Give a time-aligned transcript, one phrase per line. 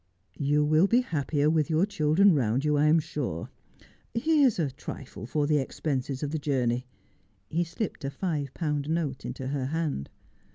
[0.49, 3.51] 'You will be happier with your children round you, I am sure.
[4.15, 6.87] Here is a trifle for the expenses of the journey.'
[7.49, 10.09] He slipped a five pound note into her hand.